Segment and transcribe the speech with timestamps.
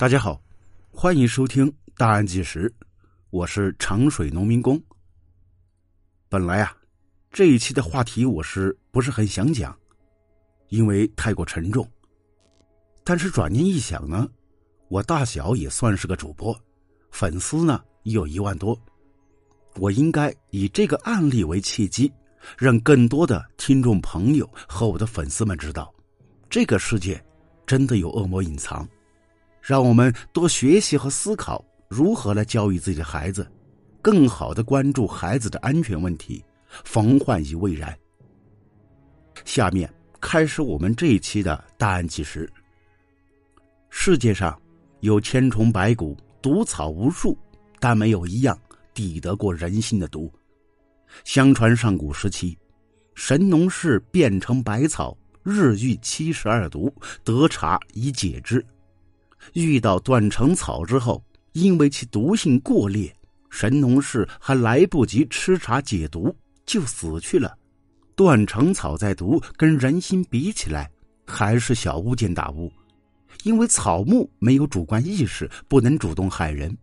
[0.00, 0.42] 大家好，
[0.90, 2.66] 欢迎收听《大案纪实》，
[3.28, 4.82] 我是长水农民工。
[6.26, 6.74] 本来啊，
[7.30, 9.78] 这一期的话题我是不是很想讲，
[10.70, 11.86] 因为太过沉重。
[13.04, 14.26] 但是转念一想呢，
[14.88, 16.58] 我大小也算是个主播，
[17.10, 18.74] 粉丝呢也有一万多，
[19.76, 22.10] 我应该以这个案例为契机，
[22.56, 25.94] 让更多的听众朋友和我的粉丝们知道，
[26.48, 27.22] 这个世界
[27.66, 28.88] 真的有恶魔隐藏。
[29.60, 33.46] 让我们多学习和思考如何来教育自己的孩子，
[34.00, 36.42] 更好的关注孩子的安全问题，
[36.84, 37.96] 防患于未然。
[39.44, 42.50] 下面开始我们这一期的大案纪实。
[43.88, 44.58] 世界上
[45.00, 47.36] 有千虫百谷，毒草无数，
[47.78, 48.58] 但没有一样
[48.94, 50.32] 抵得过人心的毒。
[51.24, 52.56] 相传上古时期，
[53.14, 56.92] 神农氏变成百草，日遇七十二毒，
[57.24, 58.64] 得茶以解之。
[59.54, 61.22] 遇到断肠草之后，
[61.52, 63.14] 因为其毒性过烈，
[63.50, 67.56] 神农氏还来不及吃茶解毒，就死去了。
[68.14, 70.90] 断肠草在毒跟人心比起来，
[71.26, 72.70] 还是小巫见大巫，
[73.44, 76.76] 因为草木没有主观意识，不能主动害人，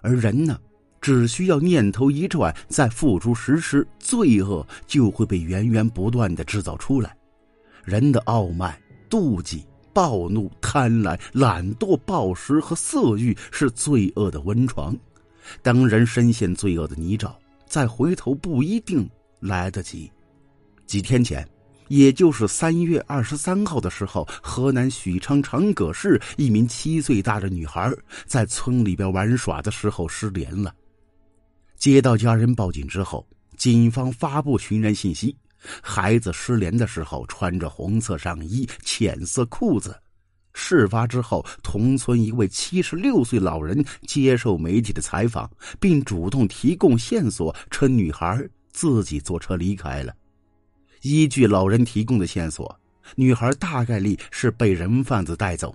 [0.00, 0.58] 而人呢，
[1.00, 7.16] 只需要念头一转，再付诸实施，罪恶就会被源源不断的制造出来。
[7.84, 8.76] 人的傲慢、
[9.08, 9.64] 妒忌。
[10.00, 14.96] 暴怒、贪婪、懒惰、暴食和色欲是罪恶的温床。
[15.60, 17.30] 当人深陷罪恶的泥沼，
[17.66, 19.06] 再回头不一定
[19.40, 20.10] 来得及。
[20.86, 21.46] 几天前，
[21.88, 27.92] 也就是三月二十三号的时候，河南许昌长葛市一名七岁大的女孩
[28.24, 30.74] 在村里边玩耍的时候失联了。
[31.76, 33.28] 接到家人报警之后，
[33.58, 35.36] 警方发布寻人信息。
[35.82, 39.94] 孩子失联的时候穿着红色上衣、浅色裤子。
[40.52, 50.12] 事发之后，同村一位七十六岁老人接受媒体的采访，并主动提供线索，称女孩自己坐车离开了。
[51.02, 52.78] 依据老人提供的线索，
[53.14, 55.74] 女孩大概率是被人贩子带走，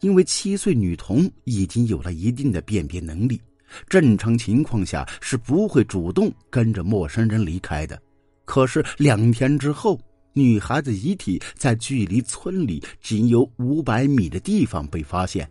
[0.00, 3.40] 因为七岁女童已经有了一定的辨别能力，
[3.88, 8.00] 正常情况下是不会主动跟着陌生人离开的。
[8.44, 9.98] 可是两天之后，
[10.32, 15.48] 女孩子遗体在距离村里仅有五百米的地方被发现。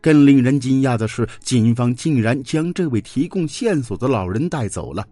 [0.00, 5.06] 更令人惊讶的是，警方竟然将这位提供线索的老人带走了。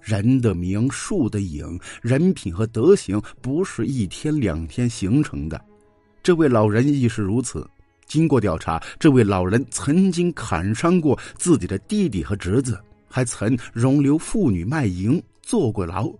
[0.00, 5.64] 人的名，树的影，人品和德行不是一天两天形成的。
[6.22, 7.64] 这位老人亦是如此。
[8.04, 15.22] 经过调查，这位老人曾经砍伤过自己的弟弟和侄子，还曾容留妇女卖淫。
[15.52, 16.10] 坐过牢，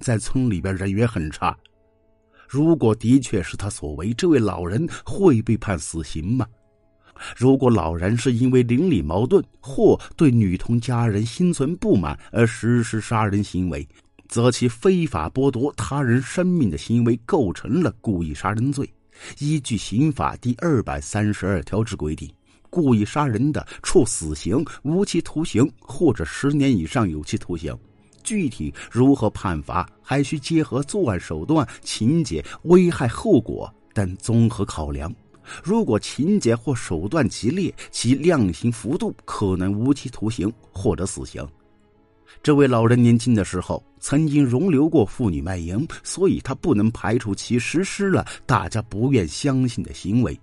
[0.00, 1.54] 在村里边人缘很差。
[2.48, 6.46] 如果的确是他所为，这位老人会被判死刑吗？
[7.36, 13.86] 如果老人是因为邻里矛盾或对女童家人心存不满而实施杀人行为，
[14.26, 18.90] 则其非法剥夺他人生命的行为构成了故意杀人罪。
[19.38, 22.26] 依据刑法第二百三十二条之规定，
[22.70, 27.78] 故意杀人的，处死刑、无期徒刑或者十年以上有期徒刑。
[28.28, 35.10] 具体如何判罚，还需结合作案手段、情节、危害后果等综合考量。
[35.64, 41.42] 如果情节或手段极烈，其量刑幅度可能无期徒刑或者死刑。
[42.42, 50.38] 这位老人年轻的时候曾经容留过妇女卖淫，所以他不能排除其实施了大家不愿相信的行为。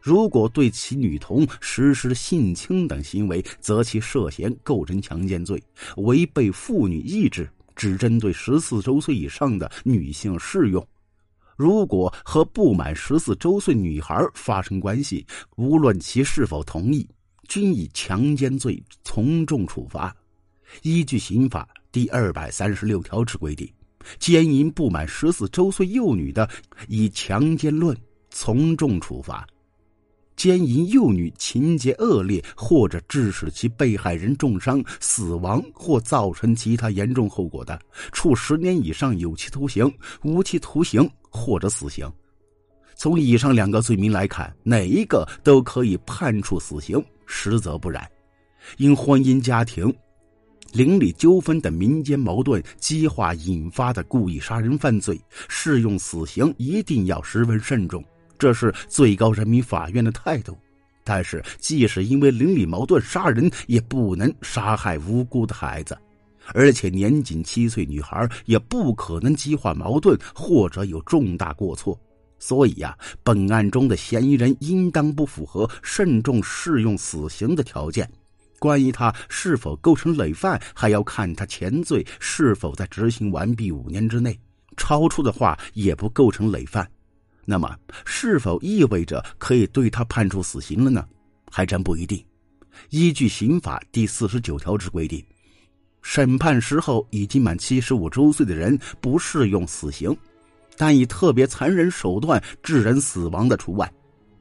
[0.00, 5.62] 如果对其女童实施性侵等行为，则其涉嫌构成强奸罪，
[5.98, 10.86] 违背妇女意志，只针对十四周岁以上的女性适用。
[11.56, 17.06] 如果和不满十四周岁女孩发生关系，无论其是否同意，
[17.48, 20.16] 均以强奸罪从重处罚。
[20.82, 23.70] 依据刑法第二百三十六条之规定，
[24.18, 26.48] 奸淫不满十四周岁幼女的，
[26.88, 27.94] 以强奸论
[28.30, 29.46] 从重处罚。
[30.40, 37.78] 奸淫幼女情节恶劣，或者致使其被害人重伤、死亡或造成其他严重后果的，
[38.10, 39.92] 处十年以上有期徒刑、
[40.22, 42.10] 无期徒刑或者死刑。
[42.94, 48.02] 从以上两个罪名来看，哪一个都可以判处死刑，实则不然。
[48.78, 49.94] 因婚姻家庭、
[50.72, 55.20] 邻里纠纷等民间矛盾激化引发的故意杀人犯罪，
[55.50, 58.02] 适用死刑一定要十分慎重。
[58.40, 60.58] 这是最高人民法院的态度，
[61.04, 65.96] 但是即使因为邻里矛盾杀人，也不能杀害无辜的孩子，
[66.54, 72.00] 而且年仅七岁女孩也不可能激化矛盾或者有重大过错。
[72.38, 78.10] 所以呀，本案中的嫌疑人应当不符合慎重适用死刑的条件。
[78.58, 84.38] 关于他是否构成累犯，还要看他前罪是否在执行完毕五年之内，
[84.78, 86.90] 超出的话也不构成累犯。
[87.50, 91.04] 那么，是否意味着可以对他判处死刑了呢？
[91.50, 92.24] 还真不一定。
[92.90, 95.20] 依据刑法第四十九条之规定，
[96.00, 100.16] 审判时候已经满七十五周岁的人不适用死刑。
[100.76, 103.92] 但以特别残忍手段致人死亡的除外。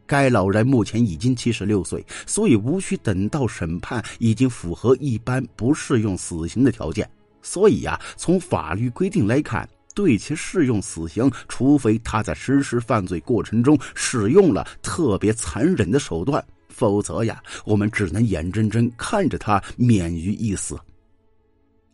[0.06, 7.10] 该老人目前已经七十六岁，所以无需等到审判，已经符合一般不适用死刑的条件。
[7.42, 9.68] 所以呀，从法律规定来看，
[10.00, 20.80] 对其适用死刑，除非他在实施犯罪过程中使用了特别残忍的手段，否则呀，我们只能眼睁睁看着他免于一死。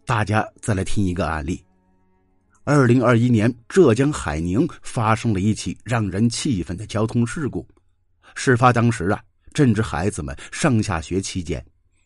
[0.06, 1.60] 大家再来听一个案例。
[2.63, 7.68] 二零二一年，浙江海宁发生了一起让人气愤的交通事故。
[8.36, 9.19] 事发当时啊，
[9.52, 11.66] 正值孩子们上下学期间，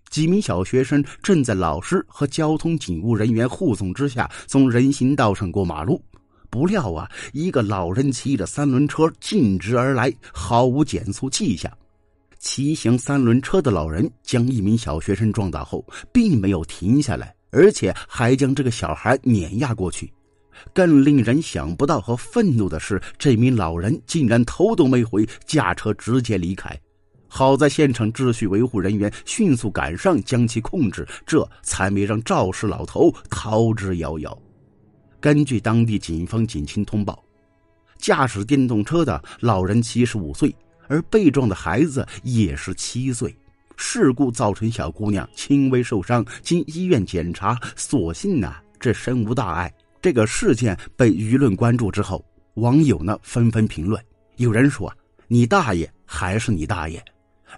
[0.09, 6.01] 几名小学生正在老师和交通警务人员护送之下从人行道上过马路。
[6.49, 11.71] 不料啊，一个老人骑着三轮车径直而来，毫无减速迹象。
[12.39, 20.11] 骑行三轮车的老人将一名小学生撞倒后，并没有停下来，而且还将这个小孩碾压过去。
[20.73, 26.75] 更令人想不到和愤怒的是，这名老人竟然头都没回，驾车直接离开。
[27.29, 34.35] 好在现场秩序维护人员迅速赶上，将其控制，这才没让肇事老头逃之夭夭。
[35.21, 37.23] 根据当地警方警情通报，
[37.97, 40.53] 驾驶电动车的老人七十五岁，
[40.87, 43.33] 而被撞的孩子也是七岁。
[43.77, 49.73] 事故造成小姑娘轻微受伤，经医院检查，所幸呢，这身无大碍。
[50.01, 52.25] 这个事件被舆论关注之后，
[52.55, 54.01] 网友呢纷纷评论。
[54.37, 54.91] 有人说
[55.27, 57.03] ：“你大爷还是你大爷。”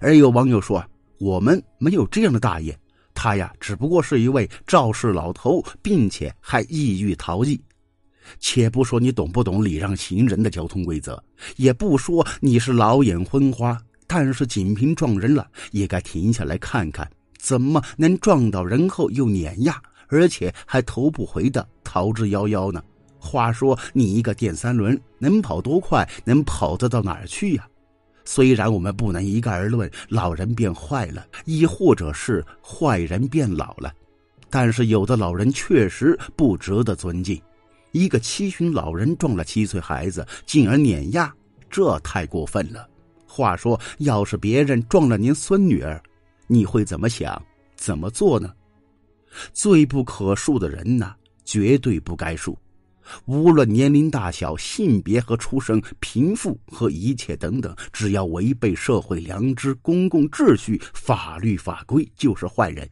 [0.02, 0.84] 而有网友说
[1.20, 2.76] ：“我们没有这样的大爷，
[3.14, 7.58] 他呀只不过是一位肇事老头，并且还意欲逃逸。”
[8.40, 11.22] 且不说你懂不懂礼让行人的交通规则，
[11.56, 17.08] 也不说你是老眼昏花，但是仅凭撞人了，也该停下来看看，
[17.38, 19.80] 怎么能撞到人后又碾压？
[20.08, 22.82] 而且还头不回的逃之夭夭呢？
[23.18, 26.08] 话说你一个电三轮能跑多快？
[26.24, 27.68] 能跑得到哪儿去呀？
[28.24, 33.92] 虽然我们不能一概而论老人变坏了，亦或者是坏人变老了，
[34.48, 37.40] 但是有的老人确实不值得尊敬。
[37.90, 41.32] 一个七旬老人撞了七岁孩子，进而碾压，
[41.68, 42.88] 这太过分了。
[43.26, 46.02] 话说，要是别人撞了您孙女儿，
[46.46, 47.40] 你会怎么想？
[47.76, 48.52] 怎么做呢？
[49.52, 51.14] 罪不可恕的人呐，
[51.44, 52.54] 绝对不该恕。
[53.26, 62.88] 无论年龄大小、性别和出生、贫富和一切等等，只要违背社会良知、公共秩序、法律法规，就是坏人，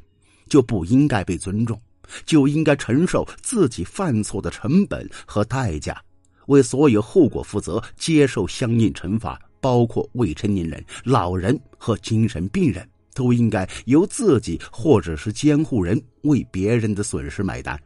[0.48, 1.80] 就不应该被尊重，
[2.24, 6.00] 就应该承受自己犯错的成本和代价，
[6.46, 12.88] 为所有后果负责，接受相应惩罚，包括未成年人、老人和精神病人。
[13.12, 17.78] 都应该由自己或者是监护人为别人的损失买单。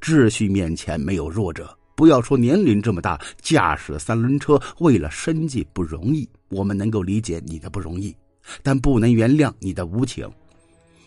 [0.00, 1.76] 秩序面前没有弱者。
[1.94, 8.16] 不要说年龄这么大，驾驶三轮车为了生计不容易，我们能够理解你的不容易，
[8.62, 10.26] 但不能原谅你的无情。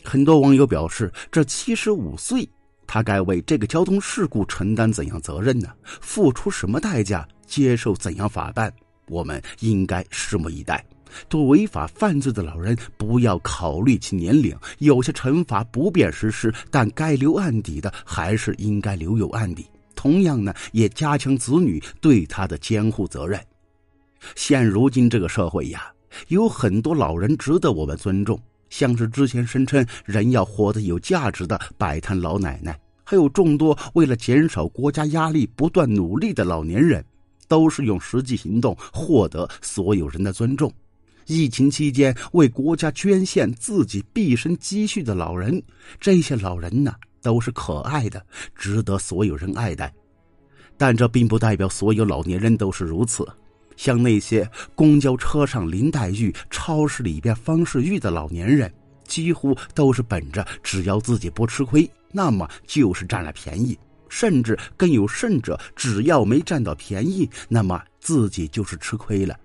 [0.04, 2.48] 很多网友表示，这七十五岁，
[2.86, 5.70] 他该为这个交通事故承担怎样责任呢？
[6.00, 7.28] 付出什么代价？
[7.48, 8.72] 接受怎样法办？
[9.08, 10.86] 我们应该拭目以待。
[11.30, 19.66] 对违法犯罪的老人，不要考虑其年龄，有些惩罚不便实施，但该留案底的还是应该留有案底。
[19.96, 23.40] 同样呢，也加强子女对他的监护责任。
[24.36, 25.92] 现如今这个社会呀，
[26.28, 37.04] 有很多老人值得我们尊重，像是之前声称人要活得有价值的摆摊老奶奶，还有众多为了减少国家压力不断努力的老年人，
[37.48, 40.72] 都是用实际行动获得所有人的尊重。
[41.26, 45.62] 疫情期间为国家捐献自己毕生积蓄的老人，
[46.00, 48.26] 这些老人呢都是可爱的，
[48.56, 49.94] 值得所有人爱戴。
[50.78, 53.26] 但这并不代表所有老年人都是如此。
[53.76, 58.72] 像那些公交车上林黛玉、超市里边方世玉的老年人，
[59.08, 63.76] 几乎都是本着只要自己不吃亏，那么就是占了便宜；
[64.10, 69.36] 甚至更有甚者，只要没占到便宜，那么自己就是吃亏了。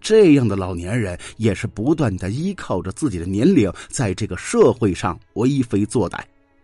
[0.00, 6.20] 这样的老年人也是不断的依靠着自己的年龄，在这个社会上为非作歹，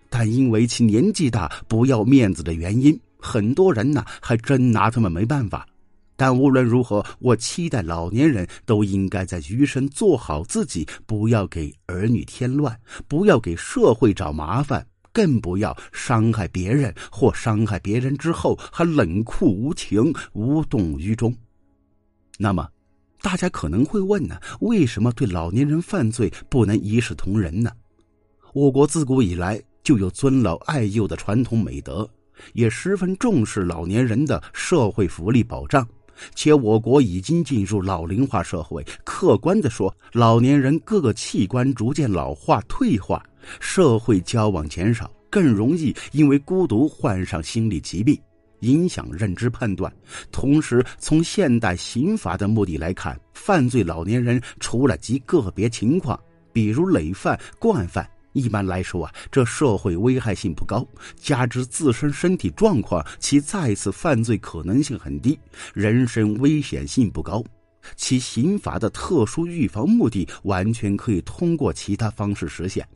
[0.09, 5.67] 但因为其年纪大、不要面子的原因，很多人呢还真拿他们没办法。
[6.19, 12.75] 但无论如何，我期待老年人都应该在余生做好自己，不要给儿女添乱，
[13.07, 21.35] 不要给社会找麻烦，更不要伤害别人，或伤害别人之后还冷酷无情、无动于衷。
[22.39, 22.67] 那么，
[23.27, 27.73] 大家可能会问呢：为什么对老年人犯罪不能一视同仁呢？
[28.55, 32.09] 我国自古以来就有尊老爱幼的传统美德，
[32.53, 35.85] 也十分重视老年人的社会福利保障。
[36.37, 43.21] 且我国已经进入老龄化社会，客观的说，老年人各个器官逐渐老化退化，
[43.59, 48.17] 社会交往减少，更容易因为孤独患上心理疾病，
[48.61, 49.93] 影响认知判断。
[50.31, 56.19] 同时，从现代刑法的目的来看，犯罪老年人除了极个别情况，
[56.53, 58.09] 比如累犯、惯犯。
[58.33, 60.87] 一般来说啊，这社会危害性不高，
[61.17, 65.39] 加之自身身体状况，其再次犯罪可能性很低，
[65.73, 67.43] 人身危险性不高，
[67.97, 72.87] 其刑法的特殊预防目的完全可以通过其他方式实现。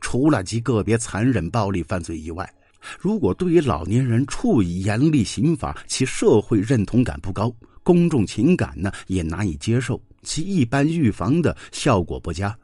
[0.00, 2.50] 除了极个别残忍暴力犯罪以外，
[2.98, 12.56] 如果对于老年人处以严厉刑罚，其社会认同感不高，公众情感呢也难以接受，其一般预防的效果不佳。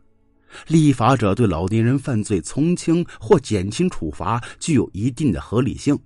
[0.67, 5.97] 立法者对老年人犯罪从轻或减轻处罚具有一定的合理性，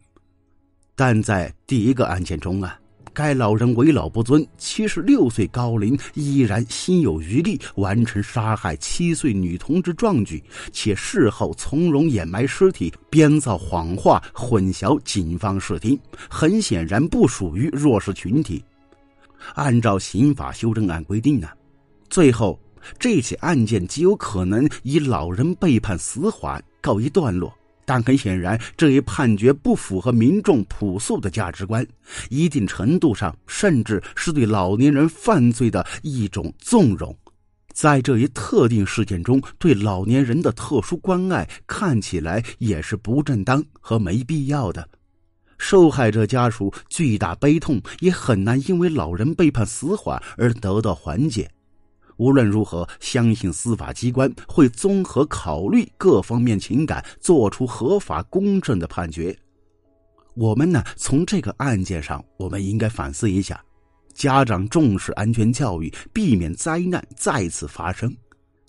[0.94, 2.78] 但在第一个案件中啊，
[3.14, 10.42] 该老人为老不尊，七十六岁高龄依然心有余力完成杀害七岁女童之壮举，
[10.73, 18.62] 且事后从容掩埋尸体，编造谎话混淆警方视听，很显然不属于弱势群体。
[19.54, 21.49] 按照刑法修正案规定呢，
[22.11, 22.61] 最后。
[22.99, 27.50] 这起案件极有可能以老人被判死缓告一段落，
[27.84, 31.86] 但很显然，这一判决不符合民众朴素的价值观，
[32.30, 37.16] 一定程度上甚至是对老年人犯罪的一种纵容。
[37.72, 44.88] 在这一特定事件中，对老年人的特殊关爱看起来也是不正当和没必要的。
[45.58, 51.50] 受害者家属巨大悲痛，也很难因为老人被判死缓而得到缓解。
[52.16, 59.37] 无论如何，相信司法机关会综合考虑各方面情感，做出合法公正的判决。
[60.35, 63.62] 我们呢，从这个案件上，我们应该反思一下：
[64.12, 68.14] 家长重视安全教育，避免灾难再次发生。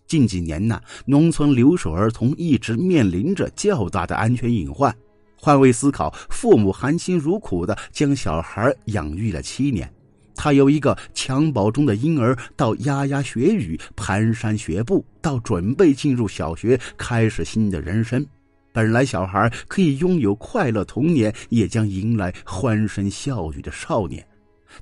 [0.07, 4.95] 近几年呢，农村留守儿童一直面临着较大的安全隐患。
[5.35, 9.91] 换位思考，父母含辛茹苦的将小孩养育了七年。
[10.35, 18.25] 他由一个襁褓中的婴儿，到牙牙学语、蹒跚学步，到准备进入小学，开始新的人生。
[18.71, 24.25] 本来小孩可以拥有快乐童年，也将迎来欢声笑语的少年，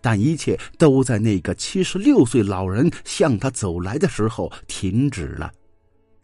[0.02, 5.52] 但一切都在那个七十六岁老人向他走来的时候停止了。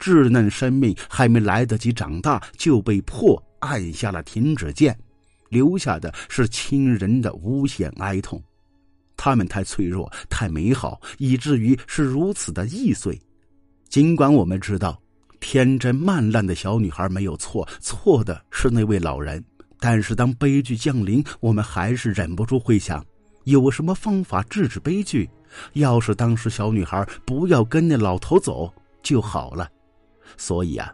[0.00, 4.98] 稚嫩生命还没来得及长大，就被迫按下了停止键，
[5.48, 8.42] 留下的是亲人的无限哀痛。
[9.22, 13.20] 他们太脆弱，太美好，以至于是如此的易碎。
[13.90, 14.98] 尽管我们知道，
[15.40, 19.44] 天真烂漫的小女孩没有错，错的是那位老人。
[19.78, 23.04] 但是当悲剧降临，我们还是忍不住会想：
[23.44, 25.28] 有什么方法制止悲剧？
[25.74, 28.72] 要是当时小女孩不要跟那老头走
[29.02, 29.68] 就好了。
[30.38, 30.90] 所以啊。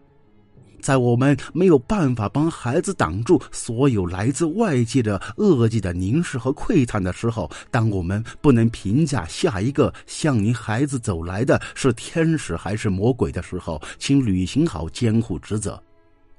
[0.87, 15.83] 在我们没有办法帮孩子挡住所有来自外界的恶意的凝视和窥探的时候，当我们不能评价下一个向您孩子走来的是天使还是魔鬼的时候，请履行好监护职责，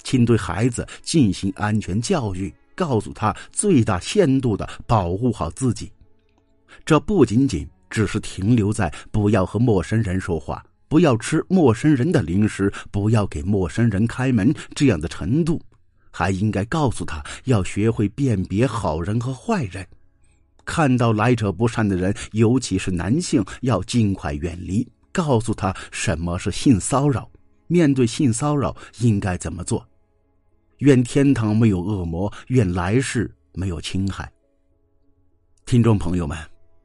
[0.02, 5.92] 请对孩子进行安全教育，告诉他最大限度的保护好自己。
[6.86, 10.64] 这不仅仅只是停留在不要和陌生人说话。
[10.88, 15.62] 不要吃陌生人的零食，不要给陌生人开门，这样的程度，
[16.12, 19.86] 还应该告诉他要学会辨别好人和坏人，
[20.66, 24.88] 看到来者不善的人，尤其是男性，要尽快远离。
[25.12, 27.30] 告诉他什么是性骚扰，
[27.66, 29.84] 面对性骚扰应该怎么做。
[30.80, 34.32] 愿天堂没有恶魔，愿来世没有侵害。
[35.66, 36.38] 听众朋友们，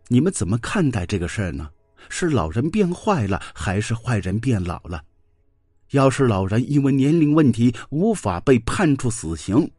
[0.09, 1.69] 你们怎么看待这个事儿呢？
[2.09, 5.05] 是老人变坏了，还是坏人变老了？
[5.91, 9.71] 要是老人因为年龄问题无法被判处死刑，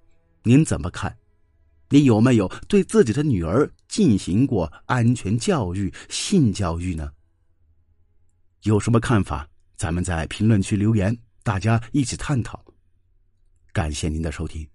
[0.44, 1.18] 您怎么看？
[1.90, 7.12] 你有没有对自己的女儿进行过安全教育、性教育呢？
[8.64, 9.48] 有什么看法？
[9.76, 12.64] 咱们在评论区留言，大家一起探讨。
[13.72, 14.73] 感谢您的收听。